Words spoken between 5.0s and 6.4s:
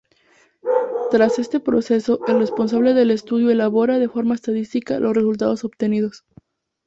resultados obtenidos.